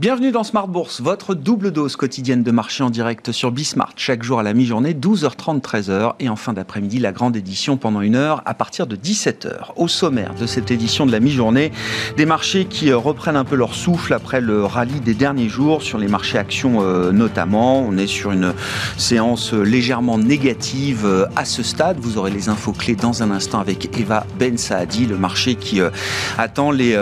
[0.00, 4.22] Bienvenue dans Smart Bourse, votre double dose quotidienne de marché en direct sur Bismart, chaque
[4.22, 8.14] jour à la mi-journée, 12h30, 13h, et en fin d'après-midi, la grande édition pendant une
[8.14, 9.72] heure à partir de 17h.
[9.74, 11.72] Au sommaire de cette édition de la mi-journée,
[12.16, 15.82] des marchés qui euh, reprennent un peu leur souffle après le rallye des derniers jours,
[15.82, 17.80] sur les marchés actions euh, notamment.
[17.80, 18.54] On est sur une
[18.98, 21.98] séance légèrement négative euh, à ce stade.
[21.98, 25.80] Vous aurez les infos clés dans un instant avec Eva Ben Saadi, le marché qui
[26.38, 26.96] attend les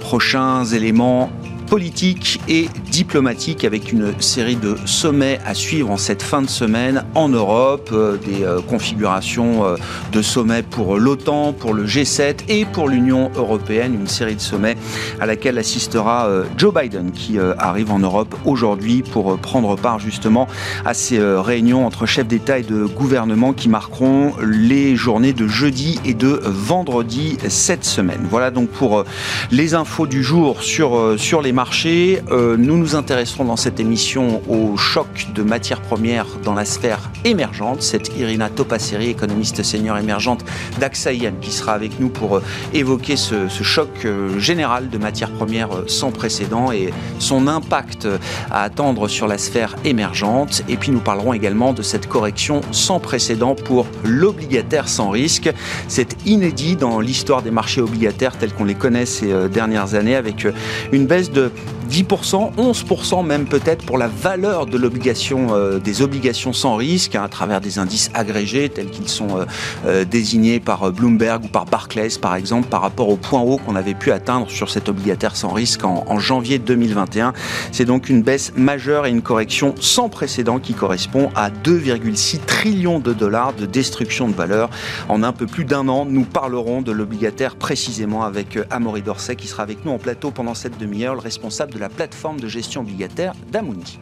[0.00, 1.30] prochains éléments
[1.68, 7.04] politique et diplomatique avec une série de sommets à suivre en cette fin de semaine
[7.14, 9.76] en Europe, euh, des euh, configurations euh,
[10.12, 14.76] de sommets pour l'OTAN, pour le G7 et pour l'Union européenne, une série de sommets
[15.20, 20.46] à laquelle assistera Joe Biden qui arrive en Europe aujourd'hui pour prendre part justement
[20.84, 26.00] à ces réunions entre chefs d'État et de gouvernement qui marqueront les journées de jeudi
[26.04, 28.26] et de vendredi cette semaine.
[28.30, 29.04] Voilà donc pour
[29.50, 32.22] les infos du jour sur, sur les marché.
[32.30, 37.10] Euh, nous nous intéresserons dans cette émission au choc de matières premières dans la sphère
[37.24, 37.82] émergente.
[37.82, 40.44] C'est Irina Topasseri, économiste senior émergente
[40.78, 42.42] d'AXA qui sera avec nous pour euh,
[42.74, 48.06] évoquer ce, choc euh, général de matières premières sans précédent et son impact
[48.52, 50.62] à attendre sur la sphère émergente.
[50.68, 55.50] Et puis nous parlerons également de cette correction sans précédent pour l'obligataire sans risque.
[55.88, 60.46] C'est inédit dans l'histoire des marchés obligataires tels qu'on les connaît ces dernières années avec
[60.92, 66.02] une baisse de это 10%, 11% même peut-être pour la valeur de l'obligation, euh, des
[66.02, 69.44] obligations sans risque hein, à travers des indices agrégés tels qu'ils sont euh,
[69.86, 73.74] euh, désignés par Bloomberg ou par Barclays par exemple par rapport au point haut qu'on
[73.74, 77.32] avait pu atteindre sur cet obligataire sans risque en, en janvier 2021.
[77.72, 82.98] C'est donc une baisse majeure et une correction sans précédent qui correspond à 2,6 trillions
[82.98, 84.68] de dollars de destruction de valeur
[85.08, 86.04] en un peu plus d'un an.
[86.04, 90.54] Nous parlerons de l'obligataire précisément avec Amaury Dorset qui sera avec nous en plateau pendant
[90.54, 93.98] cette demi-heure, le responsable de la plateforme de gestion obligataire d'Amundi.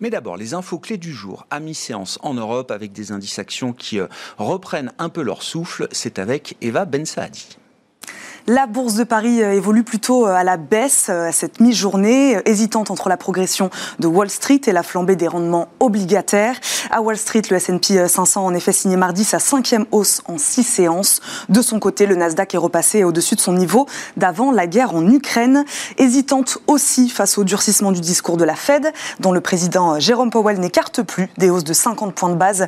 [0.00, 3.74] Mais d'abord, les infos clés du jour à mi-séance en Europe avec des indices actions
[3.74, 4.06] qui euh,
[4.38, 5.88] reprennent un peu leur souffle.
[5.92, 7.58] C'est avec Eva Ben Saadi.
[8.52, 12.36] La bourse de Paris euh, évolue plutôt euh, à la baisse euh, à cette mi-journée,
[12.46, 16.56] hésitante entre la progression de Wall Street et la flambée des rendements obligataires.
[16.90, 20.36] À Wall Street, le S&P 500 a en effet signé mardi sa cinquième hausse en
[20.36, 21.20] six séances.
[21.48, 25.08] De son côté, le Nasdaq est repassé au-dessus de son niveau d'avant la guerre en
[25.08, 25.64] Ukraine.
[25.98, 30.58] Hésitante aussi face au durcissement du discours de la Fed, dont le président Jérôme Powell
[30.58, 32.66] n'écarte plus des hausses de 50 points de base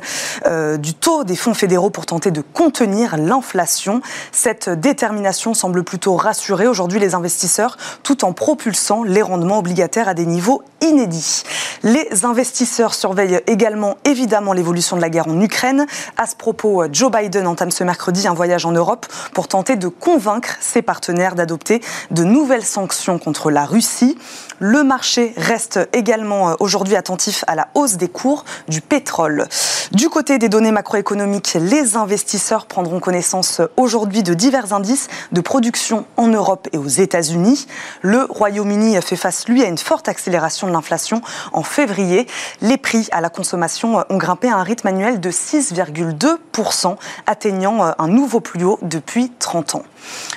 [0.79, 3.99] du taux des fonds fédéraux pour tenter de contenir l'inflation.
[4.31, 10.13] Cette détermination semble plutôt rassurer aujourd'hui les investisseurs tout en propulsant les rendements obligataires à
[10.13, 11.43] des niveaux inédits.
[11.81, 15.87] Les investisseurs surveillent également évidemment l'évolution de la guerre en Ukraine.
[16.17, 19.87] À ce propos, Joe Biden entame ce mercredi un voyage en Europe pour tenter de
[19.87, 24.17] convaincre ses partenaires d'adopter de nouvelles sanctions contre la Russie.
[24.65, 29.45] Le marché reste également euh, aujourd'hui attentif à la hausse des cours du pétrole.
[29.91, 36.05] Du côté des données macroéconomiques, les investisseurs prendront connaissance aujourd'hui de divers indices de production
[36.15, 37.67] en Europe et aux États-Unis.
[38.03, 41.21] Le Royaume-Uni fait face, lui, à une forte accélération de l'inflation
[41.51, 42.25] en février.
[42.61, 46.95] Les prix à la consommation ont grimpé à un rythme annuel de 6,2%,
[47.27, 49.83] atteignant un nouveau plus haut depuis 30 ans.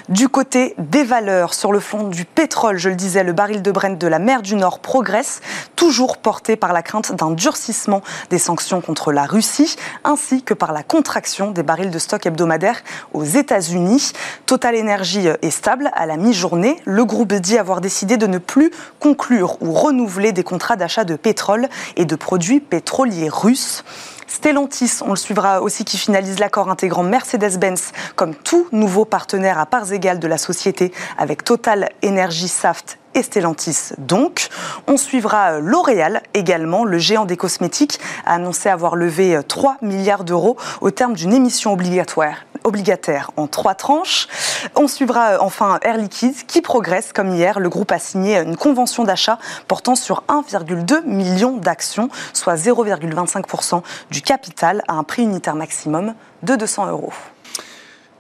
[0.08, 3.70] Du côté des valeurs, sur le fond du pétrole, je le disais, le baril de
[3.70, 5.40] Brent de la mer du Nord progresse,
[5.76, 10.72] toujours porté par la crainte d'un durcissement des sanctions contre la Russie, ainsi que par
[10.72, 12.82] la contraction des barils de stock hebdomadaires
[13.12, 14.12] aux États-Unis.
[14.46, 16.80] Total Energy est stable à la mi-journée.
[16.84, 21.16] Le groupe dit avoir décidé de ne plus conclure ou renouveler des contrats d'achat de
[21.16, 23.84] pétrole et de produits pétroliers russes.
[24.26, 29.66] Stellantis, on le suivra aussi, qui finalise l'accord intégrant Mercedes-Benz comme tout nouveau partenaire à
[29.66, 34.48] parts égales de la société avec Total Energy Saft et Stellantis donc.
[34.86, 39.86] On suivra euh, L'Oréal également, le géant des cosmétiques a annoncé avoir levé 3 euh,
[39.86, 44.26] milliards d'euros au terme d'une émission obligatoire obligataire en trois tranches.
[44.74, 47.60] On suivra euh, enfin Air Liquide qui progresse comme hier.
[47.60, 49.38] Le groupe a signé une convention d'achat
[49.68, 56.56] portant sur 1,2 million d'actions, soit 0,25% du capital à un prix unitaire maximum de
[56.56, 57.12] 200 euros.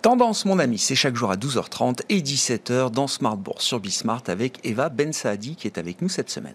[0.06, 4.60] Tendance, mon ami, c'est chaque jour à 12h30 et 17h dans Smart sur Bismart avec
[4.62, 6.54] Eva Ben Saadi qui est avec nous cette semaine.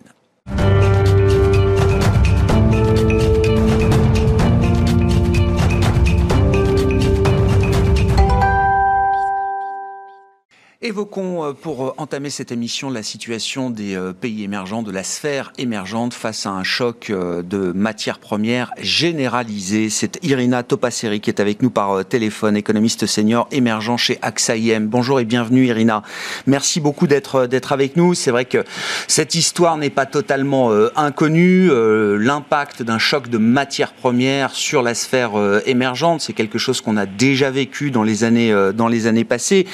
[10.83, 15.03] Évoquons euh, pour euh, entamer cette émission la situation des euh, pays émergents, de la
[15.03, 19.91] sphère émergente face à un choc de matières premières généralisé.
[19.91, 24.87] C'est Irina Topasseri qui est avec nous par téléphone, économiste senior émergent chez AXA IM.
[24.87, 26.01] Bonjour et bienvenue Irina.
[26.47, 28.15] Merci beaucoup d'être d'être avec nous.
[28.15, 28.63] C'est vrai que
[29.07, 31.69] cette histoire n'est pas totalement inconnue.
[32.17, 35.33] L'impact d'un choc de matières premières sur la sphère
[35.65, 39.67] émergente, c'est quelque chose qu'on a déjà vécu dans les années dans les années passées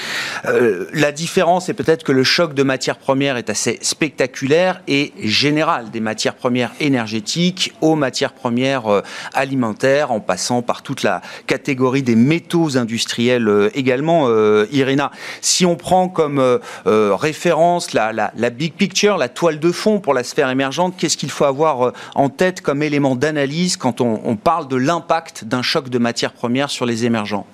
[0.98, 5.92] la différence est peut-être que le choc de matières premières est assez spectaculaire et général,
[5.92, 9.02] des matières premières énergétiques aux matières premières euh,
[9.34, 14.26] alimentaires, en passant par toute la catégorie des métaux industriels euh, également.
[14.28, 15.12] Euh, Irina,
[15.42, 20.50] si on prend comme référence la, big picture, la toile de fond pour la sphère
[20.50, 24.76] émergente, qu'est-ce qu'il faut avoir en tête comme élément d'analyse quand on, on parle de
[24.76, 27.46] l'impact d'un choc de matières premières sur les émergents?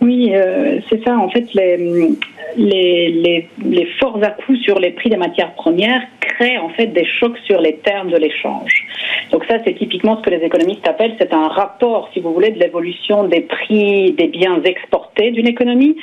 [0.00, 0.32] Oui,
[0.88, 1.16] c'est ça.
[1.18, 2.16] En fait, les,
[2.56, 3.48] les,
[4.00, 7.76] forts à-coups sur les prix des matières premières créent en fait des chocs sur les
[7.76, 8.84] termes de l'échange.
[9.32, 12.50] Donc ça, c'est typiquement ce que les économistes appellent, c'est un rapport, si vous voulez,
[12.50, 15.96] de l'évolution des prix des biens exportés d'une économie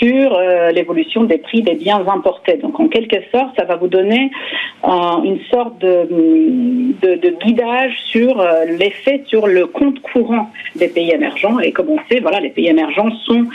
[0.00, 2.56] sur euh, l'évolution des prix des biens importés.
[2.56, 4.30] Donc en quelque sorte, ça va vous donner
[4.84, 6.08] euh, une sorte de,
[7.44, 11.58] guidage sur euh, l'effet sur le compte courant des pays émergents.
[11.60, 13.46] Et comme on sait, voilà, les pays émergents sont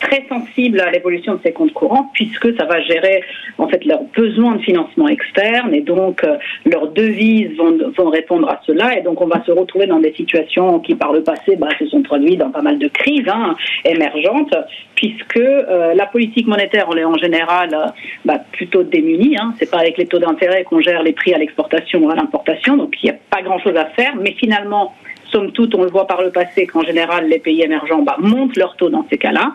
[0.00, 3.22] très sensibles à l'évolution de ces comptes courants puisque ça va gérer
[3.58, 6.22] en fait leurs besoins de financement externe et donc
[6.64, 8.98] leurs devises vont, vont répondre à cela.
[8.98, 11.86] Et donc on va se retrouver dans des situations qui par le passé bah, se
[11.86, 14.54] sont traduites dans pas mal de crises hein, émergentes
[14.98, 17.86] puisque euh, la politique monétaire, on est en général euh,
[18.24, 19.36] bah, plutôt démunie.
[19.38, 19.54] Hein.
[19.58, 22.76] C'est pas avec les taux d'intérêt qu'on gère les prix à l'exportation ou à l'importation,
[22.76, 24.16] donc il n'y a pas grand-chose à faire.
[24.16, 24.94] Mais finalement,
[25.30, 28.56] somme toute, on le voit par le passé qu'en général, les pays émergents bah, montent
[28.56, 29.54] leurs taux dans ces cas-là.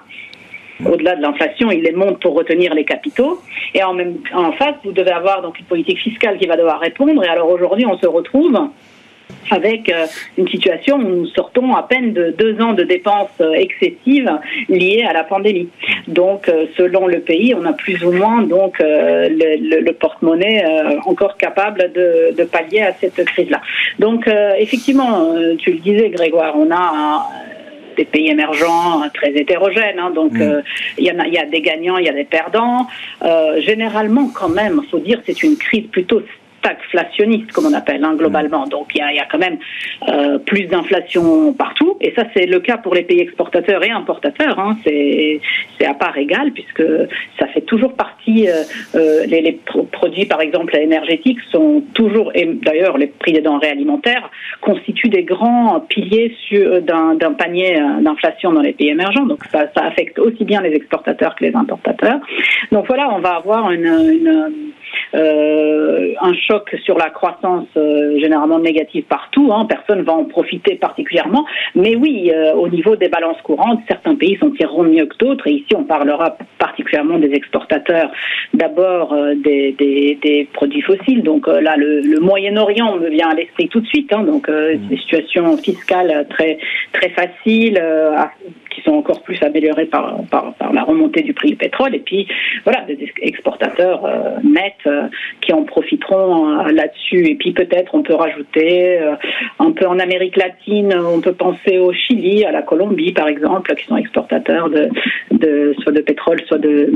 [0.85, 3.41] Au-delà de l'inflation, ils les montent pour retenir les capitaux.
[3.73, 6.79] Et en, même, en face, vous devez avoir donc une politique fiscale qui va devoir
[6.79, 7.23] répondre.
[7.23, 8.57] Et alors aujourd'hui, on se retrouve
[9.51, 10.05] avec euh,
[10.37, 14.31] une situation où nous sortons à peine de deux ans de dépenses euh, excessives
[14.69, 15.69] liées à la pandémie.
[16.07, 20.63] Donc, euh, selon le pays, on a plus ou moins donc le, porte-monnaie
[21.05, 23.61] encore capable de, de, pallier à cette crise-là.
[23.99, 24.27] Donc,
[24.57, 27.27] effectivement, tu le disais, Grégoire, on a
[27.95, 29.99] des pays émergents très hétérogènes.
[29.99, 30.63] Hein, donc, mm.
[30.97, 32.87] il y, a, y, a, des gagnants, il y a des perdants.
[33.59, 36.21] généralement, quand même, il faut dire, c'est une crise plutôt
[36.63, 38.65] stagflationniste, comme on appelle, hein, globalement.
[38.65, 39.57] Donc il y a, quand même
[40.07, 41.97] euh, plus d'inflation partout.
[42.01, 44.57] Et ça, c'est le cas pour les pays exportateurs et importateurs.
[44.59, 44.77] Hein.
[44.83, 45.41] C'est
[45.85, 46.83] à part égale, puisque
[47.39, 48.47] ça fait toujours partie.
[48.47, 48.63] Euh,
[48.95, 49.59] euh, les,
[49.91, 54.29] produits, par exemple, énergétiques, sont toujours, et d'ailleurs, les prix des denrées alimentaires
[54.61, 56.35] constituent des grands piliers
[56.81, 59.25] d'un panier d'inflation dans les pays émergents.
[59.25, 62.19] Donc ça, ça affecte aussi bien les exportateurs que les importateurs.
[62.71, 64.49] Donc voilà, on va avoir une, une
[65.15, 69.51] euh, un choc sur la croissance euh, généralement négative partout.
[69.53, 71.45] Hein, personne va en profiter particulièrement.
[71.75, 75.47] Mais oui, euh, au niveau des balances courantes, certains pays s'en tireront mieux que d'autres.
[75.47, 78.11] Et ici, on parlera particulièrement des exportateurs.
[78.53, 81.23] D'abord des, des, des, produits fossiles.
[81.23, 84.11] Donc là, le, le Moyen-Orient me vient à l'esprit tout de suite.
[84.13, 86.57] Hein, donc des situations fiscales très
[86.91, 87.81] très faciles
[88.73, 90.19] qui sont encore plus améliorées par,
[90.73, 91.95] la remontée du prix du pétrole.
[91.95, 92.27] Et puis,
[92.63, 95.07] voilà, des exportateurs euh, nets euh,
[95.41, 97.25] qui en profiteront euh, là-dessus.
[97.27, 98.99] Et puis, peut-être, on peut rajouter
[99.59, 103.73] un peu en Amérique latine, on peut penser au Chili, à la Colombie, par exemple,
[103.75, 106.89] qui sont exportateurs de, soit de pétrole, soit de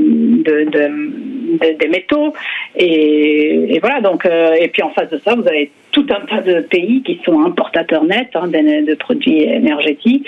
[1.48, 2.34] des métaux.
[2.76, 6.42] Et, et, voilà, donc, et puis en face de ça, vous avez tout un tas
[6.42, 10.26] de pays qui sont importateurs nets hein, de, produits énergétiques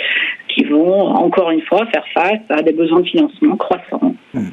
[0.49, 4.15] qui vont encore une fois faire face à des besoins de financement croissants.
[4.35, 4.49] Hmm.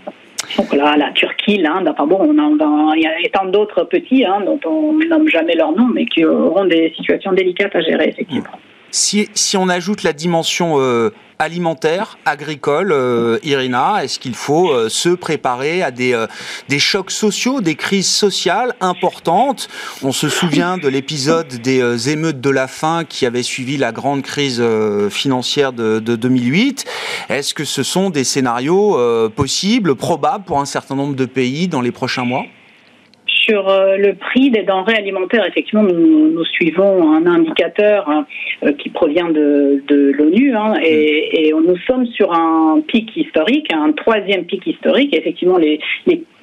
[0.57, 4.41] Donc là, la Turquie, l'Inde, enfin bon, on il y a tant d'autres petits hein,
[4.45, 8.59] dont on nomme jamais leur nom, mais qui auront des situations délicates à gérer, effectivement.
[8.91, 15.10] Si, on ajoute la dimension euh, alimentaire, agricole, euh, Irina Est-ce qu'il faut euh, se
[15.10, 16.25] préparer à des,
[16.70, 19.67] des chocs sociaux, des crises sociales importantes?
[20.03, 24.22] On se souvient de l'épisode des émeutes de la faim qui avait suivi la grande
[24.22, 24.63] crise
[25.10, 26.86] financière de, de 2008.
[27.29, 28.98] Est-ce que ce sont des scénarios
[29.36, 32.46] possibles, probables pour un certain nombre de pays dans les prochains mois?
[33.47, 38.09] Sur euh, le prix des denrées alimentaires, effectivement, nous, suivons un indicateur
[38.63, 39.81] euh, qui provient de,
[40.17, 45.15] l'ONU hein, et, nous sommes sur un pic historique, un troisième pic historique.
[45.15, 45.79] effectivement, les,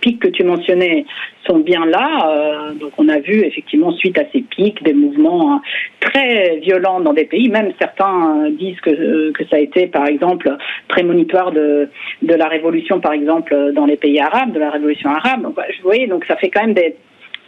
[0.01, 1.05] pics que tu mentionnais
[1.47, 2.73] sont bien là.
[2.81, 5.63] donc on a vu effectivement suite à ces pics des mouvements hein,
[6.01, 7.49] très violents dans des pays.
[7.49, 10.57] Même certains disent que, que ça a été par exemple
[10.89, 11.89] prémonitoire de,
[12.23, 15.43] de la révolution par exemple dans les pays arabes, de la révolution arabe.
[15.43, 16.97] Donc vous voyez, donc ça fait quand même des,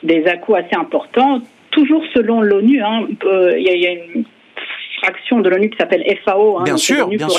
[0.03, 1.41] des à-coups assez importants
[1.76, 3.07] toujours selon l'ONU, hein,
[3.57, 4.25] il y, a une
[5.06, 7.38] fraction de l'ONU qui s'appelle FAO, hein, bien sûr, bien pour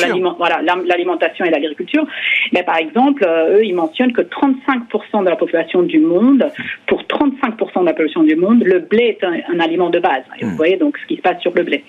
[0.88, 2.06] l'alimentation et l'agriculture.
[2.54, 6.50] Mais par exemple, euh, eux, ils mentionnent que 35% de la population du monde,
[6.88, 10.24] pour 35% de la population du monde, le blé est un, aliment de base.
[10.42, 10.56] Vous hmm.
[10.56, 11.84] voyez donc ce qui se passe sur le blé.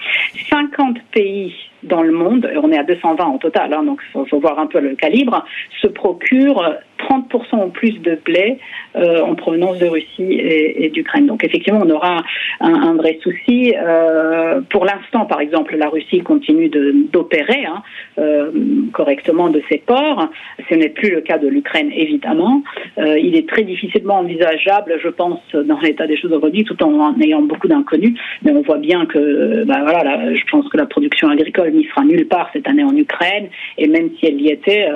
[0.50, 4.40] 50 pays dans le monde, on est à 220 en total, hein, donc il faut,
[4.40, 5.44] voir un peu le calibre,
[5.80, 8.58] se procurent 30% ou plus de blé
[8.96, 11.26] euh, en provenance de Russie et, d'Ukraine.
[11.26, 12.22] Donc effectivement, on aura
[12.60, 13.74] un, vrai souci.
[13.76, 16.68] Euh, pour l'instant, par exemple, la Russie continue
[17.12, 17.82] d'opérer hein,
[18.18, 18.50] euh,
[18.92, 20.28] correctement de ses ports.
[20.68, 22.62] Ce n'est plus le cas de l'Ukraine, évidemment.
[22.96, 27.42] il est très difficilement envisageable, je pense, dans l'état des choses aujourd'hui, tout en ayant
[27.42, 28.18] beaucoup d'inconnus.
[28.42, 32.04] Mais on voit bien que, bah, voilà, je pense que la production agricole n'y sera
[32.04, 33.48] nulle part cette année en Ukraine.
[33.76, 34.88] Et même si elle y était,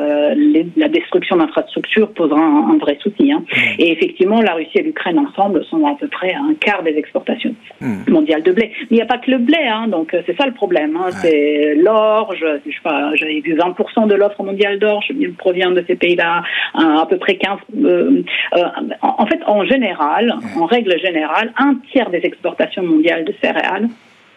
[0.76, 3.32] la destruction d'infrastructures posera un, vrai souci.
[3.32, 3.44] Hein.
[3.78, 7.54] Et effectivement, la Russie et l'Ukraine ensemble sont à peu près un quart des exportations
[7.80, 8.10] hmm.
[8.10, 8.72] mondiales de blé.
[8.82, 10.96] Mais il n'y a pas que le blé, hein, donc euh, c'est ça le problème.
[10.96, 11.10] Hein.
[11.10, 15.12] C'est l'orge, je sais pas, j'avais vu 20% de l'offre mondiale d'orge
[15.42, 16.42] provient de ces pays-là,
[16.74, 17.58] à peu près 15.
[17.84, 18.22] Euh,
[18.56, 18.62] euh,
[19.02, 23.88] en fait, en général, en règle générale, un tiers des exportations mondiales de céréales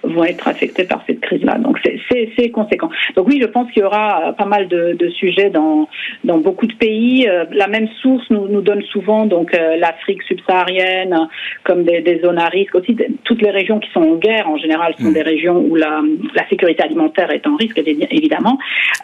[0.08, 1.58] vont être affectés par cette crise-là.
[1.58, 2.90] Donc c'est conséquent.
[3.16, 5.88] Donc oui, je pense qu'il y aura euh, pas mal de, de, sujets dans,
[6.24, 7.28] dans beaucoup de pays.
[7.28, 11.28] Euh, la même source nous, nous donne souvent donc euh, l'Afrique subsaharienne
[11.64, 12.76] comme des, des, zones à risque.
[12.76, 15.14] Aussi, toutes les régions qui sont en guerre en général sont mm.
[15.14, 16.02] des régions où la,
[16.34, 18.58] la, sécurité alimentaire est en risque évidemment.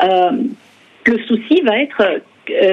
[0.03, 0.31] Euh,
[1.05, 2.21] le souci va être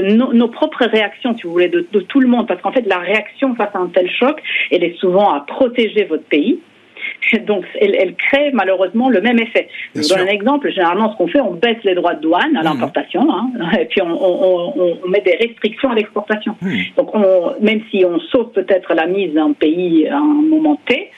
[0.02, 2.86] nos, nos, propres réactions, si vous voulez, de, de tout le monde, parce qu'en fait,
[2.86, 6.58] la réaction face à un tel choc, elle est souvent à protéger votre pays,
[7.46, 9.68] Donc, elle, crée malheureusement le même effet.
[9.94, 10.70] je vous donne un exemple.
[10.70, 12.64] Généralement, ce qu'on fait, on baisse les droits de douane à mmh.
[12.64, 13.50] l'importation, hein,
[13.80, 16.54] et puis on, met des restrictions à l'exportation.
[16.60, 16.76] Mmh.
[16.96, 17.14] Donc,
[17.60, 21.10] même si on sauve peut-être la mise d'un pays à un moment T,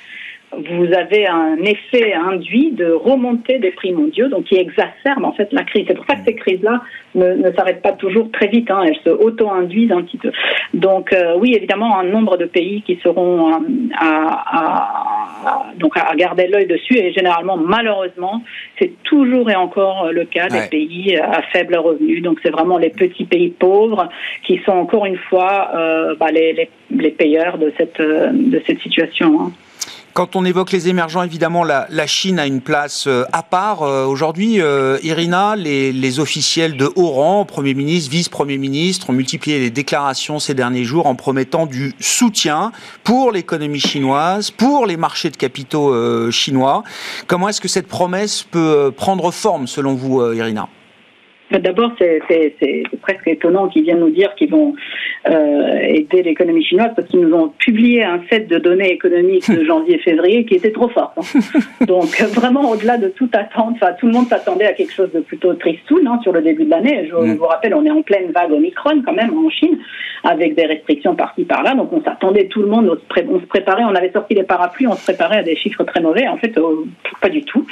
[0.53, 5.53] vous avez un effet induit de remontée des prix mondiaux, donc qui exacerbe en fait
[5.53, 5.85] la crise.
[5.87, 6.83] C'est pour ça que ces crises-là
[7.15, 10.33] ne, ne s'arrêtent pas toujours très vite, hein, elles se auto-induisent un petit peu.
[10.75, 13.59] Donc euh, oui, évidemment, un nombre de pays qui seront euh,
[13.97, 18.43] à, donc à garder l'œil dessus, et généralement, malheureusement,
[18.79, 22.21] c'est toujours et encore le cas des pays à faible revenu.
[22.23, 24.09] Donc c'est vraiment les petits pays pauvres
[24.43, 28.81] qui sont encore une fois euh, bah, les, les, les, payeurs de cette, de cette
[28.81, 29.41] situation.
[29.41, 29.53] Hein.
[30.13, 33.83] Quand on évoque les émergents, évidemment, la, Chine a une place euh, à part.
[33.83, 39.61] Euh, aujourd'hui, euh, Irina, les, officiels de haut rang, Premier ministre, Vice-Premier ministre, ont multiplié
[39.61, 42.73] les déclarations ces derniers jours en promettant du soutien
[43.05, 46.83] pour l'économie chinoise, pour les marchés de capitaux chinois.
[47.29, 50.69] Comment est-ce que cette promesse peut prendre forme, selon vous, Irina?
[51.51, 52.23] D'abord, c'est
[53.03, 54.75] presque étonnant qu'ils viennent nous dire qu'ils vont
[55.29, 59.65] euh, aider l'économie chinoise parce qu'ils nous ont publié un set de données économiques de
[59.67, 61.13] janvier-février qui était trop fort.
[61.17, 61.41] Hein.
[61.87, 65.53] Donc vraiment, au-delà de toute attente, tout le monde s'attendait à quelque chose de plutôt
[65.55, 67.09] tristoun hein, sur le début de l'année.
[67.11, 67.35] Je, mm.
[67.35, 69.79] vous rappelle, on est en pleine vague Omicron quand même en Chine,
[70.23, 71.75] avec des restrictions par-ci par-là.
[71.75, 74.95] Donc on s'attendait, tout le monde, on se, préparait, on avait sorti les parapluies, on
[74.95, 76.29] se préparait à des chiffres très mauvais.
[76.29, 76.85] En fait, euh,
[77.21, 77.67] pas du tout.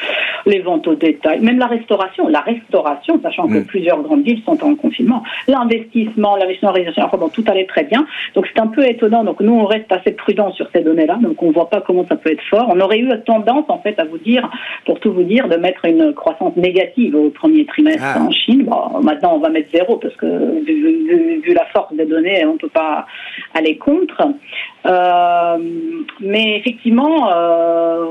[0.47, 4.43] Les ventes au détail, même la restauration, la restauration, sachant que mm plusieurs grandes villes
[4.45, 5.23] sont en confinement.
[5.47, 6.73] L'investissement, l'investissement
[7.05, 8.07] enfin bon, tout allait très bien.
[8.35, 9.25] Donc c'est un peu étonnant.
[9.25, 11.19] Donc nous, on reste assez prudent sur ces données-là.
[11.23, 12.67] Donc on voit pas comment ça peut être fort.
[12.69, 14.49] On aurait eu tendance, en fait, à vous dire,
[14.87, 18.23] pour tout vous dire, de mettre une croissance négative au premier trimestre ah.
[18.23, 18.65] en Chine.
[18.65, 20.27] Bon, maintenant, on va mettre zéro parce que
[20.65, 23.07] vu, la force des données, on ne peut pas
[23.55, 24.23] aller contre.
[24.87, 25.59] Euh,
[26.21, 28.07] mais effectivement, euh,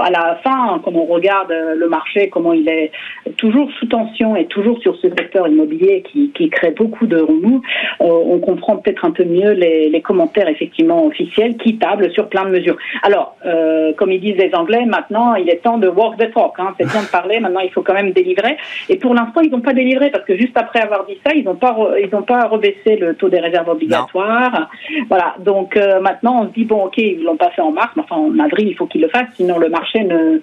[0.00, 2.92] à la fin, quand on regarde le marché, comment il est
[3.36, 7.62] toujours sous tension et toujours sur ce secteur immobilier qui, crée beaucoup de remous,
[8.00, 12.44] euh, on comprend peut-être un peu mieux les, commentaires effectivement officiels qui tablent sur plein
[12.46, 12.76] de mesures.
[13.02, 16.54] Alors, euh, comme ils disent les Anglais, maintenant il est temps de walk the talk.
[16.58, 16.74] Hein.
[16.78, 18.56] C'est bien de parler, maintenant il faut quand même délivrer.
[18.88, 21.44] Et pour l'instant, ils n'ont pas délivré parce que juste après avoir dit ça, ils
[21.44, 24.70] n'ont pas ils n'ont pas rebaissé le taux des réserves obligatoires.
[25.08, 25.34] Voilà.
[25.40, 28.02] Donc euh, maintenant, on se dit bon, ok, ils l'ont pas fait en mars, mais
[28.02, 30.40] enfin en avril, il faut qu'ils le fassent, sinon le marché ne,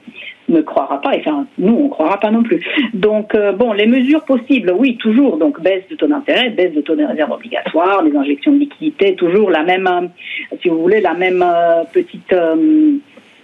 [0.49, 2.61] ne croira pas, et enfin, nous, on ne croira pas non plus.
[2.93, 6.81] Donc, euh, bon, les mesures possibles, oui, toujours, donc baisse de taux d'intérêt, baisse de
[6.81, 11.01] taux de réserve obligatoire, les injections de liquidités, toujours la même, euh, si vous voulez,
[11.01, 12.33] la même euh, petite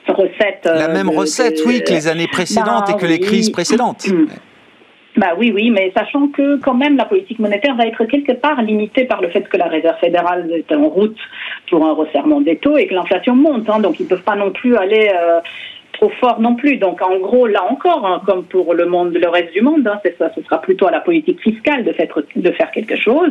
[0.07, 0.65] recette.
[0.65, 4.05] La même recette, oui, que les années précédentes et que les crises précédentes.
[5.15, 8.59] Bah oui, oui, mais sachant que quand même la politique monétaire va être quelque part
[8.63, 11.17] limitée par le fait que la Réserve fédérale est en route
[11.69, 13.69] pour un resserrement des taux et que l'inflation monte.
[13.69, 15.39] Hein, donc ils ne peuvent pas non plus aller euh,
[16.03, 16.77] trop fort non plus.
[16.77, 19.99] Donc en gros, là encore, hein, comme pour le monde, le reste du monde, hein,
[20.03, 23.29] c'est ça, ce sera plutôt à la politique fiscale de faire, de faire quelque chose.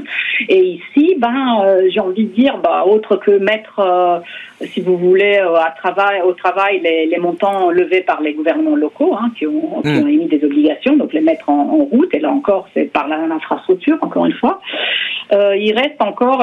[0.49, 4.19] Et ici, ben, euh, j'ai envie de dire, bah, autre que mettre, euh,
[4.62, 8.76] si vous voulez, euh, à travail, au travail les, les, montants levés par les gouvernements
[8.76, 10.05] locaux hein, qui, ont, qui, hmm.
[10.05, 12.14] ont, émis des obligations, donc les mettre en, en route.
[12.14, 14.61] Et là encore, c'est par l'infrastructure, encore une fois.
[15.31, 16.38] il reste encore,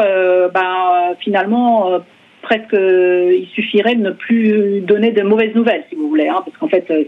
[0.53, 2.00] ben, finalement
[2.41, 6.58] presque, il suffirait de ne plus donner de mauvaises nouvelles, si vous voulez, hein, parce
[6.58, 7.03] qu'en fait, euh,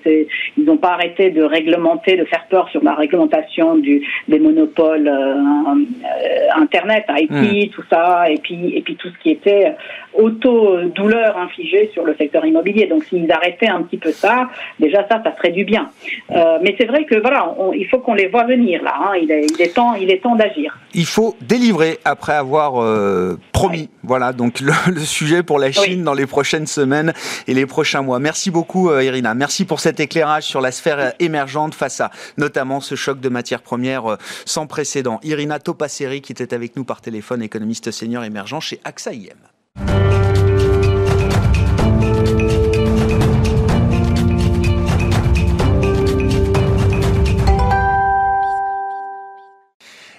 [0.58, 5.08] ils n'ont pas arrêté de réglementer, de faire peur sur la réglementation du, des monopoles
[5.08, 7.70] euh, euh, Internet, IT, hmm.
[7.72, 9.76] tout ça, et puis, et puis tout ce qui était
[10.14, 12.88] auto-douleur infligée sur le secteur immobilier.
[12.88, 15.90] Donc, s'ils arrêtaient un petit peu ça, déjà ça, ça ferait du bien.
[16.30, 18.94] mais c'est vrai que voilà, il faut qu'on les voit venir là.
[19.02, 20.78] Hein, il, est, il, est, temps, il est temps d'agir.
[20.94, 22.74] Il faut délivrer après avoir
[23.54, 23.90] promis.
[24.04, 27.14] Voilà, donc le, le sujet pour la Chine dans les prochaines semaines
[27.48, 28.20] et les prochains mois.
[28.20, 29.34] Merci beaucoup, euh, Irina.
[29.34, 33.62] Merci pour cet éclairage sur la sphère émergente face à notamment ce choc de matières
[33.62, 35.20] premières euh, sans précédent.
[35.24, 40.21] Irina Topasseri, qui était avec nous par téléphone, économiste senior émergent chez AXA IM.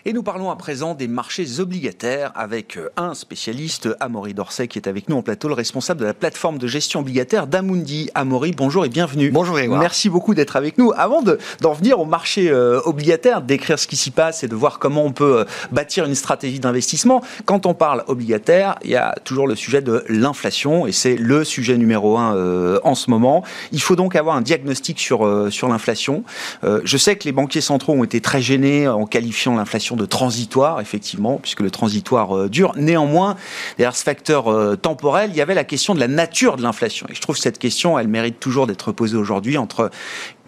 [0.05, 4.81] Et nous parlons à présent des marchés obligataires avec euh, un spécialiste, Amaury Dorset, qui
[4.81, 8.11] est avec nous en plateau, le responsable de la plateforme de gestion obligataire d'Amundi.
[8.17, 9.31] Amaury, bonjour et bienvenue.
[9.31, 9.79] Bonjour Grégoire.
[9.79, 10.93] Merci beaucoup d'être avec nous.
[10.97, 11.23] Avant
[11.61, 15.05] d'en venir au marché euh, obligataire, d'écrire ce qui s'y passe et de voir comment
[15.05, 19.47] on peut euh, bâtir une stratégie d'investissement, quand on parle obligataire, il y a toujours
[19.47, 23.45] le sujet de l'inflation et c'est le sujet numéro un en ce moment.
[23.71, 26.25] Il faut donc avoir un diagnostic sur, sur l'inflation.
[26.63, 30.81] je sais que les banquiers centraux ont été très gênés en qualifiant l'inflation de transitoire,
[30.81, 32.73] effectivement, puisque le transitoire euh, dure.
[32.77, 33.37] Néanmoins,
[33.79, 37.07] derrière ce facteur euh, temporel, il y avait la question de la nature de l'inflation.
[37.11, 39.91] Et je trouve que cette question, elle mérite toujours d'être posée aujourd'hui entre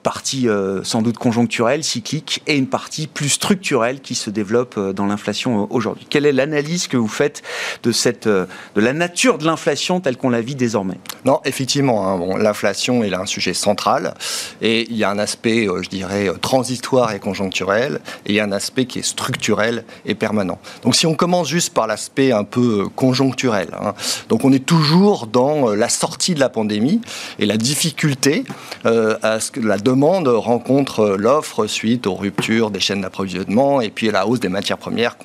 [0.04, 4.92] partie euh, sans doute conjoncturelle, cyclique, et une partie plus structurelle qui se développe euh,
[4.92, 6.06] dans l'inflation euh, aujourd'hui.
[6.08, 7.42] Quelle est l'analyse que vous faites
[7.82, 8.46] de, cette, de
[8.76, 11.00] la nature de l'inflation telle qu'on la vit désormais?
[11.25, 14.14] Non, effectivement, hein, l'inflation est un sujet central,
[14.60, 18.45] et il y a un aspect, je dirais, transitoire et conjoncturel, et il y a
[18.45, 20.58] un aspect qui est structurel et permanent.
[20.82, 23.95] Donc si on commence juste par l'aspect un peu conjoncturel, hein,
[24.28, 27.00] donc on est toujours dans la sortie de la pandémie
[27.38, 28.45] et la difficulté
[28.84, 33.91] à ce que la demande demande rencontre l'offre suite aux ruptures des chaînes d'approvisionnement et
[33.91, 35.17] puis la hausse des matières premières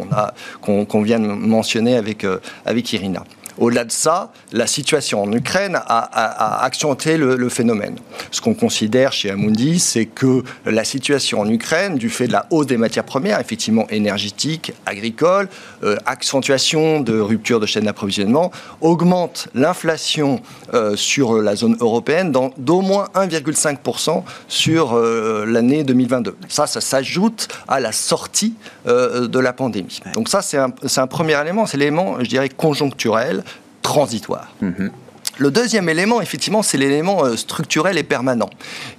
[0.61, 3.23] qu'on vient de mentionner avec, euh, avec Irina.
[3.59, 7.97] Au-delà de ça, la situation en Ukraine a, accentué le, phénomène.
[8.31, 12.45] Ce qu'on considère chez Amundi, c'est que la situation en Ukraine, du fait de la
[12.51, 15.49] hausse des matières premières, effectivement énergétiques, agricoles,
[15.83, 20.41] euh, accentuation de rupture de chaîne d'approvisionnement, augmente l'inflation
[20.73, 26.37] euh, sur la zone européenne d'au moins 1,5% sur euh, l'année 2022.
[26.47, 28.53] Ça, ça s'ajoute à la sortie
[28.85, 29.99] de la pandémie.
[30.13, 33.43] Donc ça, c'est un, un premier élément, c'est l'élément, je dirais, conjoncturel
[33.81, 34.53] transitoire.
[34.61, 34.91] Mhm.
[35.39, 38.49] Le deuxième élément, effectivement, c'est l'élément euh, structurel et permanent.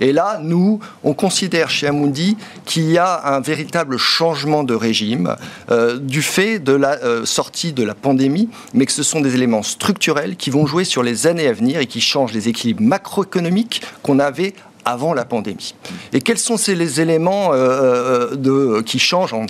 [0.00, 5.36] Et là, nous, on considère chez Amundi qu'il y a un véritable changement de régime
[5.70, 9.34] euh, du fait de la euh, sortie de la pandémie, mais que ce sont des
[9.34, 12.82] éléments structurels qui vont jouer sur les années à venir et qui changent les équilibres
[12.82, 14.54] macroéconomiques qu'on avait
[14.90, 15.74] avant la pandémie.
[16.12, 19.46] Et quels sont ces les éléments euh, euh, de, qui changent en,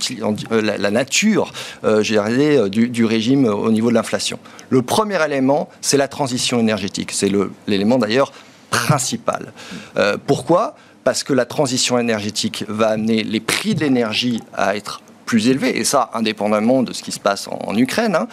[0.53, 4.39] euh, la, nature du, du, régime au niveau de l'inflation?
[4.69, 7.13] Le premier élément, c'est la transition énergétique.
[7.13, 7.31] C'est
[7.67, 8.33] l'élément d'ailleurs
[8.71, 9.53] principal.
[10.27, 10.77] pourquoi?
[11.03, 15.01] Parce que la transition énergétique va amener les prix de l'énergie à être
[15.31, 18.17] plus élevés, et ça indépendamment de ce qui se passe en, Ukraine.
[18.17, 18.27] Hein.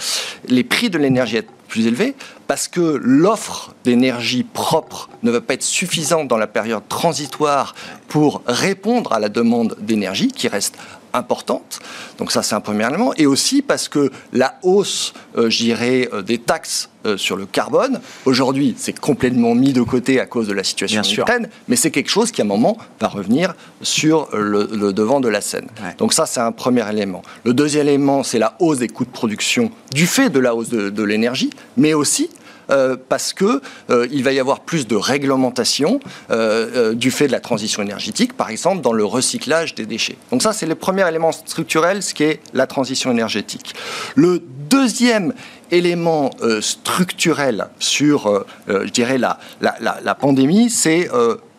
[0.47, 1.37] Les prix de l'énergie
[1.67, 2.15] plus élevé
[2.47, 7.75] parce que l'offre d'énergie propre ne va pas être suffisante dans la période transitoire
[8.07, 10.75] pour répondre à la demande d'énergie qui reste
[11.13, 11.79] importante.
[12.17, 13.13] Donc ça, c'est un premier élément.
[13.15, 18.75] Et aussi parce que la hausse, euh, euh des taxes euh, sur le carbone, aujourd'hui,
[18.77, 22.09] c'est complètement mis de côté à cause de la situation en Ukraine, mais c'est quelque
[22.09, 25.67] chose qui, à un moment, va revenir sur le, devant de la scène.
[25.97, 27.21] Donc ça, c'est un premier élément.
[27.43, 30.69] Le deuxième élément, c'est la hausse des coûts de production du fait de la hausse
[30.69, 32.29] de l'énergie, mais aussi
[32.69, 35.99] euh, parce que euh, il va y avoir plus de réglementation
[36.31, 40.17] euh, du fait de la transition énergétique, par exemple dans le recyclage des déchets.
[40.31, 43.73] Donc ça, c'est le premier élément structurel, ce qui est la transition énergétique.
[44.15, 45.33] Le deuxième
[45.71, 51.09] élément structurel sur, je dirais, la, la, la, la pandémie, c'est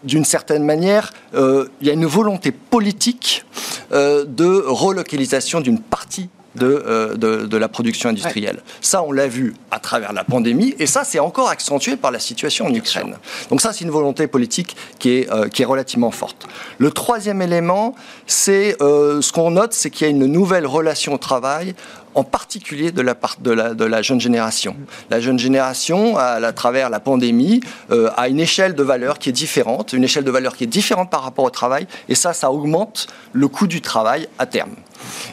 [0.04, 3.44] d'une certaine manière, il y a une volonté politique
[3.90, 8.60] de relocalisation d'une partie de, de, la production industrielle.
[8.80, 12.18] Ça, on l'a vu à travers la pandémie, et ça, c'est encore accentué par la
[12.18, 13.16] situation en Ukraine.
[13.50, 16.46] Donc ça, c'est une volonté politique qui est, qui est relativement forte.
[16.78, 17.94] Le troisième élément,
[18.26, 21.74] c'est ce qu'on note, c'est qu'il y a une nouvelle relation au travail
[22.18, 24.74] en particulier de la, jeune génération.
[25.08, 27.60] La jeune génération, à, travers la pandémie,
[27.92, 30.68] euh, a une échelle de valeur qui est différente, une échelle de valeur qui est
[30.68, 34.74] différente par rapport au travail, et ça, ça augmente le coût du travail à terme.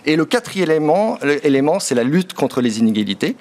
[0.06, 0.92] Et le quatrième
[1.44, 3.36] élément c'est la lutte contre les inégalités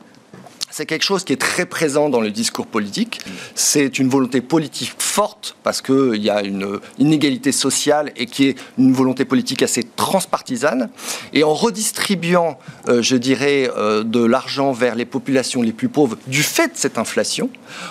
[0.74, 3.20] c'est quelque chose qui est très présent dans le discours politique.
[3.54, 8.56] C'est une volonté politique forte parce qu'il y a une inégalité sociale et qui est
[8.76, 10.90] une volonté politique assez transpartisane.
[11.32, 16.16] Et en redistribuant, euh, je dirais, euh, de l'argent vers les populations les plus pauvres
[16.26, 17.50] du fait de cette inflation,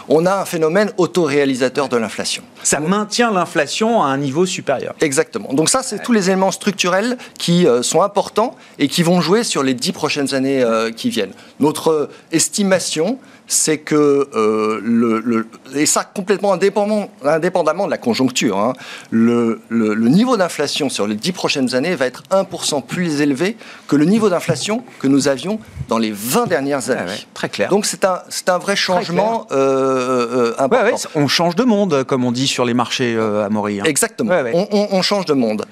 [0.10, 2.44] on a un phénomène autoréalisateur de l'inflation.
[2.64, 4.94] Ça maintient l'inflation à un niveau supérieur.
[5.00, 5.54] Exactement.
[5.54, 9.46] Donc ça, c'est tous les éléments structurels qui euh, sont importants et qui vont jouer
[9.46, 10.66] sur les dix prochaines années
[10.98, 11.34] qui viennent.
[11.62, 12.10] Notre
[12.54, 18.74] estimation c'est que euh, le, et ça complètement indépendamment, indépendamment de la conjoncture, hein,
[19.12, 24.06] le, niveau d'inflation sur les dix prochaines années va être 1% plus élevé que le
[24.06, 27.12] niveau d'inflation que nous avions dans les 20 dernières années.
[27.34, 27.70] très clair.
[27.70, 31.10] Donc c'est un, c'est un vrai changement euh, euh, important.
[31.16, 33.82] on change de monde, comme on dit sur les marchés à Maury.
[33.82, 33.86] Hein.
[33.86, 35.66] Exactement, on, on, change de monde.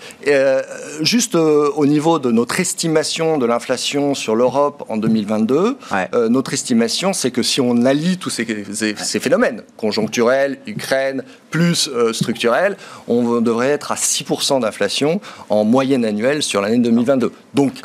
[1.02, 5.78] juste au niveau de notre estimation de l'inflation sur l'Europe en 2022,
[6.30, 12.78] notre estimation c'est que si on allie tous ces, phénomènes, conjoncturels, Ukraine, plus euh, structurels,
[13.08, 17.32] on devrait être à 6% d'inflation en moyenne annuelle sur l'année 2022.
[17.54, 17.82] Donc,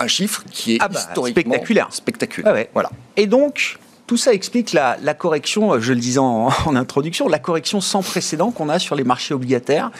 [0.00, 1.88] un chiffre qui est ah bah, historiquement spectaculaire.
[1.90, 2.66] spectaculaire.
[2.72, 2.90] Voilà.
[3.16, 3.78] Et donc,
[4.08, 8.50] tout ça explique la, correction, euh, je le disais en, introduction, la correction sans précédent
[8.50, 9.90] qu'on a sur les marchés obligataires.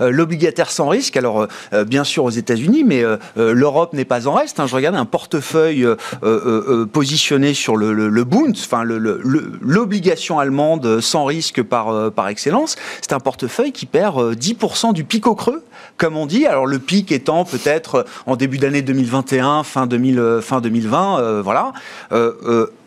[0.00, 3.04] Euh, l'obligataire sans risque, alors euh, bien sûr aux États-Unis, mais
[3.36, 4.58] l'Europe n'est pas en reste.
[4.58, 4.66] Hein.
[4.66, 5.86] Je regarde un portefeuille
[6.92, 12.76] positionné sur le, le, Bund, enfin l'obligation allemande sans risque par, par excellence.
[13.02, 15.62] C'est un portefeuille qui perd 10% du pic au creux,
[15.98, 16.46] comme on dit.
[16.46, 21.72] Alors le pic étant peut-être en début d'année 2021, fin, 2000, fin 2020, voilà.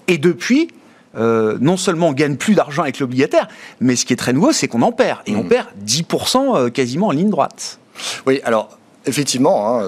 [0.08, 0.69] Et depuis,
[1.15, 3.47] euh, non seulement on gagne plus d'argent avec l'obligataire,
[3.80, 5.19] mais ce qui est très nouveau, c'est qu'on en perd.
[5.26, 5.50] Et on mmh.
[5.50, 7.80] perd 10% euh, quasiment en ligne droite.
[8.26, 9.82] Oui, alors effectivement,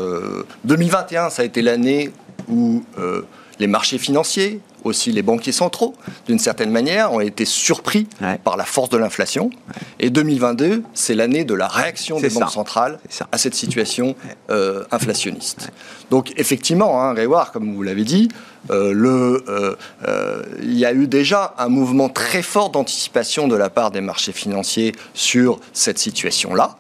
[0.66, 2.12] 2021, hein, euh, ça a été l'année
[2.50, 2.84] où
[3.60, 5.96] les marchés financiers, aussi les banquiers centraux,
[6.28, 8.08] d'une certaine manière, ont été surpris
[8.44, 9.50] par la force de l'inflation.
[10.00, 13.00] Et 2022, c'est l'année de la réaction des banques centrales
[13.32, 14.16] à cette situation
[14.92, 15.70] inflationniste.
[16.10, 17.16] Donc effectivement, hein,
[17.52, 18.36] comme vous l'avez dit, euh,
[18.70, 19.76] le, euh,
[20.08, 24.02] euh, il y a eu déjà un mouvement très fort d'anticipation de la part des
[24.02, 26.78] marchés financiers sur cette situation-là.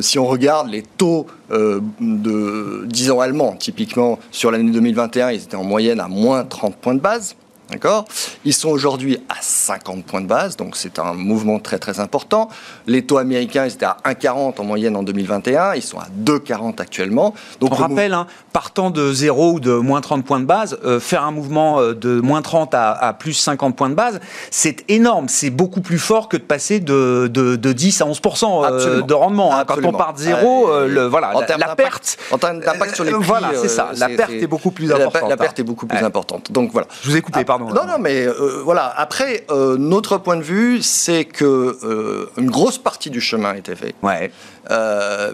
[0.00, 5.56] si on regarde les taux de 10 ans allemands, typiquement sur l'année 2021, ils étaient
[5.56, 7.36] en moyenne à moins 30 points de base.
[7.70, 8.04] D'accord?
[8.44, 12.48] Ils sont aujourd'hui à 50 points de base, donc c'est un mouvement très très important.
[12.86, 16.80] Les taux américains, ils étaient à 1,40 en moyenne en 2021, ils sont à 2,40
[16.80, 17.34] actuellement.
[17.60, 21.00] Donc On rappelle, hein, partant de 0 ou de moins 30 points de base, euh,
[21.00, 25.28] faire un mouvement euh, de moins 30 à, plus 50 points de base, c'est énorme.
[25.28, 29.56] C'est beaucoup plus fort que de passer de, de, 10 à 11% euh, de rendement.
[29.56, 29.64] Hein.
[29.66, 32.18] Quand on part de 0, le, voilà, la, perte.
[32.30, 33.24] En termes d'impact sur les prix.
[33.24, 33.90] voilà, c'est ça.
[33.96, 35.30] La perte est, beaucoup plus importante.
[35.30, 36.52] La, perte est beaucoup plus importante.
[36.52, 36.88] Donc voilà.
[37.02, 37.74] Je vous ai coupé, pardon.
[37.74, 38.92] Non, non, mais euh, voilà.
[38.96, 41.44] Après, euh, notre point de vue, c'est que
[41.84, 43.94] euh, une grosse partie du chemin a été fait.
[44.02, 44.30] Ouais.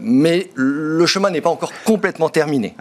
[0.02, 2.74] mais le chemin n'est pas encore complètement terminé.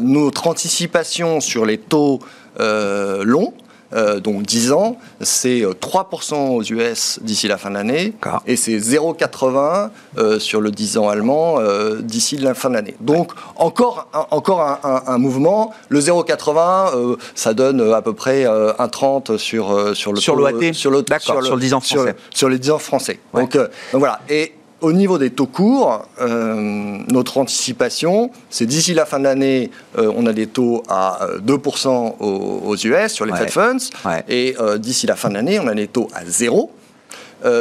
[0.00, 2.20] notre anticipation sur les taux
[2.58, 3.54] longs
[3.92, 8.14] euh, donc 10 ans, c'est 3% euh, aux US d'ici la fin de l'année,
[8.46, 11.58] et c'est 0,80 euh, sur le 10 ans allemand
[12.00, 12.96] d'ici la fin de l'année.
[13.00, 15.72] Donc encore, un, encore un, mouvement.
[15.88, 21.04] Le 0,80, ça donne à peu près 1,30 sur, sur le sur l'OAT, sur le,
[21.18, 22.16] sur, le, 10 ans français.
[22.30, 23.20] Sur, les 10 ans français.
[23.34, 24.20] Donc, donc voilà.
[24.28, 29.70] Et au niveau des taux courts, euh, notre anticipation, c'est d'ici la fin de l'année,
[29.98, 33.90] euh, on a des taux à 2% euh, aux, US sur les Fed Funds,
[34.28, 36.70] et d'ici la fin de l'année, on a des taux à zéro.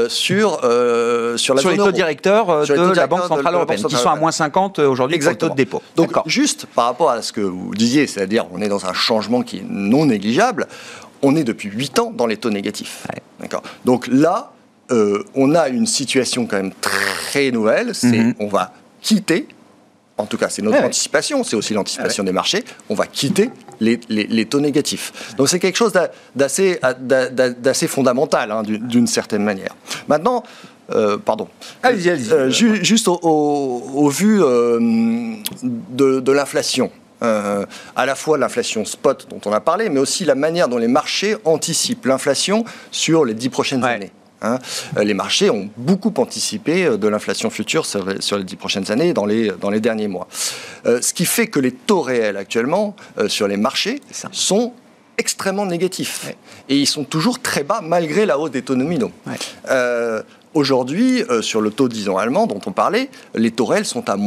[0.10, 0.60] sur,
[1.38, 4.32] sur, la sur les taux directeurs de la Banque Centrale Européenne, qui sont à moins
[4.32, 5.82] 50 aujourd'hui pour le taux de dépôt.
[5.96, 9.42] Donc, juste par rapport à ce que vous disiez, c'est-à-dire on est dans un changement
[9.42, 10.68] qui est non négligeable,
[11.22, 13.08] on est depuis 8 ans dans les taux négatifs.
[13.40, 13.64] D'accord.
[13.86, 14.52] Donc là,
[14.92, 17.96] euh, on a une situation quand même très nouvelle.
[17.96, 18.36] C'est mhm.
[18.40, 19.48] on va quitter,
[20.18, 24.46] en tout cas c'est notre anticipation, c'est aussi l'anticipation des marchés, on va quitter les,
[24.46, 25.34] taux négatifs.
[25.38, 25.94] Donc c'est quelque chose
[26.36, 29.76] d'assez fondamental hein, d'une certaine manière.
[30.08, 30.44] Maintenant,
[31.26, 31.48] pardon.
[31.84, 32.84] Allez-y, allez-y.
[32.84, 36.90] juste au, vu de, de l'inflation.
[37.22, 40.88] à la fois l'inflation spot dont on a parlé, mais aussi la manière dont les
[40.88, 44.12] marchés anticipent l'inflation sur les dix prochaines années.
[44.42, 44.60] Hein.
[44.98, 49.14] Euh, les marchés ont beaucoup anticipé euh, de l'inflation future sur les, dix prochaines années
[49.14, 50.28] dans les, dans les derniers mois.
[50.86, 52.96] Euh, ce qui fait que les taux réels actuellement
[53.28, 54.74] sur les marchés sont
[55.18, 56.36] extrêmement négatifs.
[56.70, 59.12] Et ils sont toujours très bas malgré la hausse des taux nominaux.
[60.54, 64.18] Aujourd'hui, sur le taux 10 ans allemand dont on parlait, les taux réels sont à,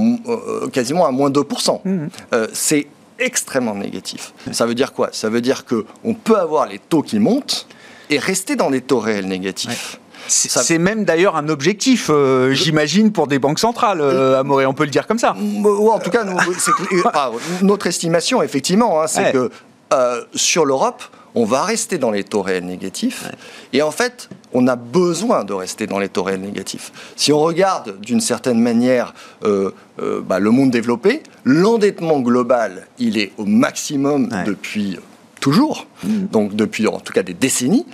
[0.71, 1.81] quasiment à moins 2%.
[1.85, 2.07] Mmh.
[2.53, 2.87] C'est
[3.19, 4.33] extrêmement négatif.
[4.53, 5.09] Ça veut dire quoi?
[5.13, 7.67] Ça veut dire qu'on peut avoir les taux qui montent
[8.11, 9.99] et rester dans des taux réels négatifs.
[10.29, 14.85] C'est même d'ailleurs un objectif, euh, j'imagine, pour des banques centrales, euh, Amoré, on peut
[14.85, 15.35] le dire comme ça.
[15.35, 16.25] en tout cas,
[17.63, 19.51] notre estimation, effectivement, hein, c'est que
[19.95, 21.03] euh, sur l'Europe,
[21.35, 23.25] on va rester dans les taux réels négatifs.
[23.73, 26.91] Et en fait, on a besoin de rester dans les taux réels négatifs.
[27.17, 33.45] Si on regarde d'une certaine manière bah, le monde développé, l'endettement global, il est au
[33.45, 34.99] maximum depuis
[35.41, 36.27] toujours, mm.
[36.27, 37.87] donc depuis en tout cas des décennies.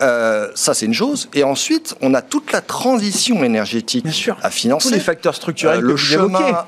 [0.00, 1.28] Euh, ça, c'est une chose.
[1.34, 4.06] Et ensuite, on a toute la transition énergétique
[4.42, 4.88] à financer.
[4.88, 5.84] Tous les facteurs structurels.
[5.84, 6.64] Euh, le chemin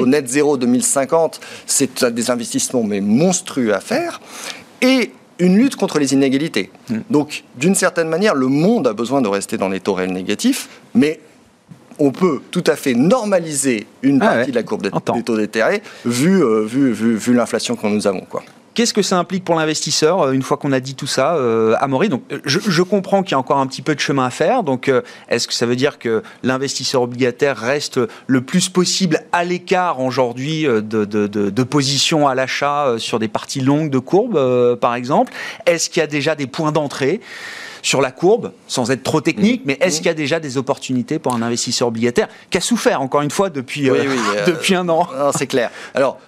[0.00, 4.20] au net zéro 2050, c'est des investissements mais monstrueux à faire.
[4.82, 6.70] Et une lutte contre les inégalités.
[6.88, 6.98] Mm.
[7.10, 10.68] Donc, d'une certaine manière, le monde a besoin de rester dans les taux réels négatifs,
[10.94, 11.20] mais
[11.98, 14.90] on peut tout à fait normaliser une ah partie de la courbe des,
[15.22, 18.20] taux d'intérêt vu, euh, vu, vu, vu l'inflation que nous avons.
[18.20, 18.42] Quoi.
[18.76, 21.74] Qu'est-ce que ça implique pour l'investisseur euh, une fois qu'on a dit tout ça, euh,
[21.80, 24.62] Amaury Donc, je, comprends qu'il y a encore un petit peu de chemin à faire.
[24.64, 29.44] Donc, euh, est-ce que ça veut dire que l'investisseur obligataire reste le plus possible à
[29.44, 35.32] l'écart aujourd'hui de, de, positions à l'achat sur des parties longues de courbe, par exemple?
[35.64, 37.22] Est-ce qu'il y a déjà des points d'entrée
[37.80, 39.68] sur la courbe, sans être trop technique, mmh.
[39.68, 39.98] mais est-ce mmh.
[39.98, 43.30] qu'il y a déjà des opportunités pour un investisseur obligataire qui a souffert, encore une
[43.30, 43.88] fois, depuis,
[44.46, 45.08] depuis un an?
[45.32, 45.70] C'est clair.
[45.94, 46.18] Alors,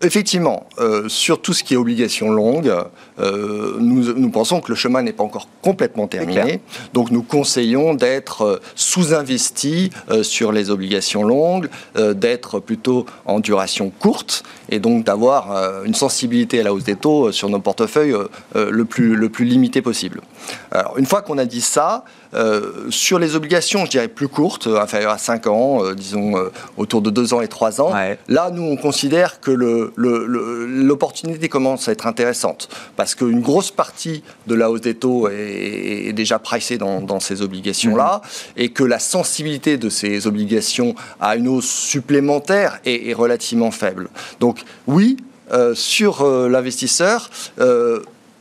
[0.00, 2.72] Effectivement, euh, sur tout ce qui est obligation longue,
[3.18, 6.60] euh, nous, pensons que le chemin n'est pas encore complètement terminé.
[6.94, 9.90] Donc nous conseillons d'être euh, sous-investi
[10.22, 16.62] sur les obligations longues, d'être plutôt en duration courte et donc d'avoir une sensibilité à
[16.62, 18.14] la hausse des taux sur nos portefeuilles
[18.54, 20.20] le, plus, le plus limité possible.
[20.70, 24.66] Alors une fois qu'on a dit ça, euh, sur les obligations, je dirais plus courtes,
[24.66, 26.34] euh, inférieures à 5 ans, euh, disons
[26.76, 27.92] autour de 2 ans et 3 ans,
[28.28, 32.68] là, nous, on considère que l'opportunité le, commence à être intéressante.
[32.96, 38.22] Parce qu'une grosse partie de la hausse des taux est, déjà pricée dans, ces obligations-là,
[38.22, 38.62] mhm.
[38.62, 44.08] et que la sensibilité de ces obligations à une hausse supplémentaire est, relativement faible.
[44.40, 45.16] Donc, oui,
[45.74, 47.30] sur l'investisseur,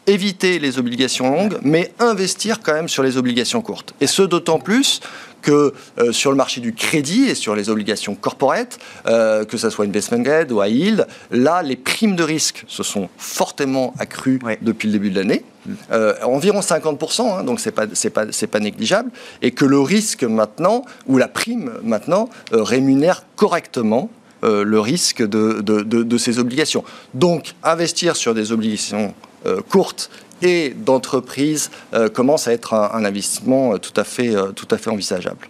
[0.08, 3.94] éviter les obligations longues, mais investir quand même sur les obligations courtes.
[4.00, 5.02] Et ce, d'autant plus
[5.42, 9.70] que euh, sur le marché du crédit et sur les obligations corporate, euh, que ce
[9.70, 14.40] soit investment grade ou high yield, là, les primes de risque se sont fortement accrues
[14.62, 15.44] depuis le début de l'année.
[15.66, 15.72] Mm.
[15.92, 20.24] Euh, environ 50%, hein, donc c'est pas c'est pas pas négligeable, et que le risque
[20.24, 24.10] maintenant ou la prime maintenant rémunère correctement
[24.44, 26.84] le risque de, de, de, ces obligations.
[27.14, 29.37] Donc investir sur des obligations euh,
[29.70, 30.10] courte
[30.42, 34.90] et d'entreprise euh, commence à être un, investissement euh, tout à fait, tout à fait
[34.90, 35.48] envisageable.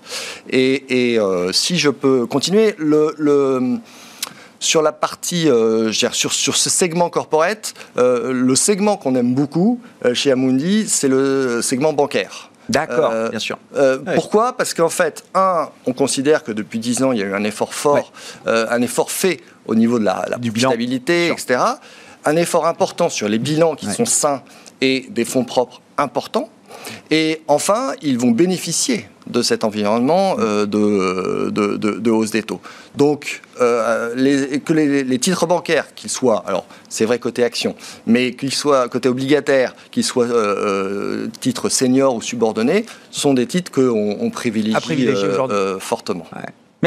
[0.49, 1.19] Et,
[1.51, 3.79] si je peux continuer, le,
[4.59, 5.49] sur la partie,
[5.91, 9.79] sur, sur ce segment corporate, le segment qu'on aime beaucoup
[10.13, 12.49] chez Amundi, c'est le segment bancaire.
[12.69, 13.57] D'accord, bien sûr.
[14.15, 14.53] Pourquoi?
[14.53, 17.43] Parce qu'en fait, un, on considère que depuis 10 ans, il y a eu un
[17.43, 18.11] effort fort,
[18.45, 21.59] un effort fait au niveau de la, la stabilité, etc
[22.27, 24.41] un effort important sur les bilans qui sont sains
[24.81, 26.49] et des fonds propres importants.
[27.09, 32.59] Et enfin, ils vont bénéficier de cet environnement euh, de, de, hausse des taux.
[32.95, 38.33] Donc, euh, les, que les, titres bancaires, qu'ils soient, alors c'est vrai côté action, mais
[38.33, 44.17] qu'ils soient côté obligataire, qu'ils soient euh, titres seniors ou subordonnés, sont des titres qu'on
[44.19, 44.75] on privilégie
[45.79, 46.27] fortement.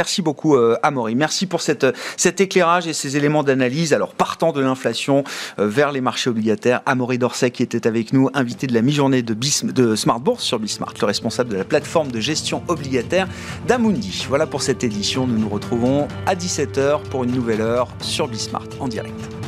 [0.00, 1.14] Merci beaucoup, euh, Amaury.
[1.14, 1.86] Merci pour cette,
[2.16, 3.92] cet éclairage et ces éléments d'analyse.
[3.92, 5.24] Alors, partant de l'inflation
[5.58, 9.20] euh, vers les marchés obligataires, Amaury Dorset qui était avec nous, invité de la mi-journée
[9.20, 13.28] de, de Smart Bourse sur Bismart, le responsable de la plateforme de gestion obligataire
[13.68, 14.24] d'Amundi.
[14.26, 15.26] Voilà pour cette édition.
[15.26, 19.39] Nous nous retrouvons à 17h pour une nouvelle heure sur Bismart en direct.